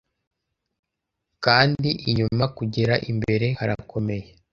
[1.45, 4.23] kandi inyuma kugera imbere harakomey